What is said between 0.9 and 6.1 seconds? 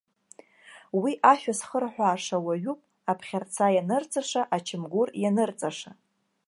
Уи ашәа зхырҳәааша уаҩуп, аԥхьарца ианырҵаша, ачамгәыр ианырҵаша!